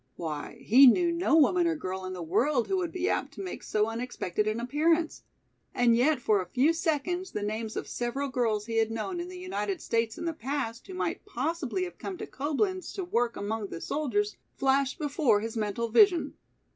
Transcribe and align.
Why, 0.15 0.57
he 0.61 0.87
knew 0.87 1.11
no 1.11 1.35
woman 1.37 1.67
or 1.67 1.75
girl 1.75 2.05
in 2.05 2.13
the 2.13 2.23
world 2.23 2.67
who 2.67 2.77
would 2.77 2.91
be 2.91 3.07
apt 3.07 3.35
to 3.35 3.43
make 3.43 3.61
so 3.61 3.85
unexpected 3.85 4.47
an 4.47 4.59
appearance! 4.59 5.21
And 5.75 5.95
yet 5.95 6.19
for 6.19 6.41
a 6.41 6.47
few 6.47 6.73
seconds 6.73 7.29
the 7.33 7.43
names 7.43 7.75
of 7.75 7.87
several 7.87 8.27
girls 8.29 8.65
he 8.65 8.77
had 8.77 8.89
known 8.89 9.19
in 9.19 9.29
the 9.29 9.37
United 9.37 9.79
States 9.79 10.17
in 10.17 10.25
the 10.25 10.33
past 10.33 10.87
who 10.87 10.95
might 10.95 11.23
possibly 11.27 11.83
have 11.83 11.99
come 11.99 12.17
to 12.17 12.25
Coblenz 12.25 12.91
to 12.93 13.05
work 13.05 13.35
among 13.35 13.67
the 13.67 13.79
soldiers 13.79 14.35
flashed 14.55 14.97
before 14.97 15.39
his 15.39 15.55
mental 15.55 15.87
vision. 15.89 16.33